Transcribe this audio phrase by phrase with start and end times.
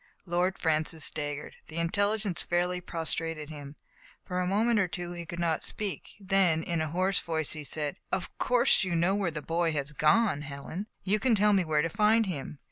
[0.25, 1.57] Lord Francis staggered.
[1.67, 3.75] The intelligence fairly prostrated him.
[4.25, 7.63] For a moment or two he could not speak; then, in a hoarse voice, he
[7.63, 10.87] said:Of course you know where the boy has gone, Helen?
[11.03, 12.57] You can tell me where to find him?